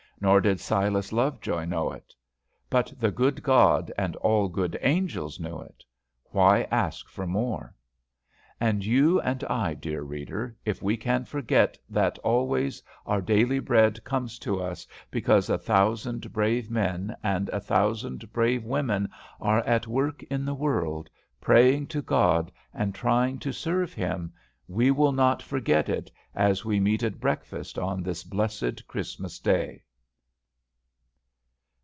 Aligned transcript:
Nor 0.23 0.39
did 0.39 0.59
Silas 0.59 1.11
Lovejoy 1.11 1.65
know 1.65 1.91
it. 1.91 2.13
But 2.69 2.93
the 2.99 3.09
good 3.09 3.41
God 3.41 3.91
and 3.97 4.15
all 4.17 4.49
good 4.49 4.77
angels 4.83 5.39
knew 5.39 5.61
it. 5.61 5.83
Why 6.25 6.67
ask 6.69 7.09
for 7.09 7.25
more? 7.25 7.73
And 8.59 8.85
you 8.85 9.19
and 9.19 9.43
I, 9.45 9.73
dear 9.73 10.03
reader, 10.03 10.55
if 10.63 10.79
we 10.83 10.95
can 10.95 11.25
forget 11.25 11.75
that 11.89 12.19
always 12.19 12.83
our 13.07 13.19
daily 13.19 13.57
bread 13.57 14.03
comes 14.03 14.37
to 14.41 14.61
us, 14.61 14.85
because 15.09 15.49
a 15.49 15.57
thousand 15.57 16.31
brave 16.31 16.69
men 16.69 17.15
and 17.23 17.49
a 17.49 17.59
thousand 17.59 18.31
brave 18.31 18.63
women 18.63 19.09
are 19.39 19.61
at 19.65 19.87
work 19.87 20.21
in 20.29 20.45
the 20.45 20.53
world, 20.53 21.09
praying 21.39 21.87
to 21.87 22.01
God 22.03 22.51
and 22.75 22.93
trying 22.93 23.39
to 23.39 23.51
serve 23.51 23.91
him, 23.91 24.31
we 24.67 24.91
will 24.91 25.13
not 25.13 25.41
forget 25.41 25.89
it 25.89 26.11
as 26.35 26.63
we 26.63 26.79
meet 26.79 27.01
at 27.01 27.19
breakfast 27.19 27.79
on 27.79 28.03
this 28.03 28.23
blessed 28.23 28.87
Christmas 28.87 29.39
day! 29.39 29.81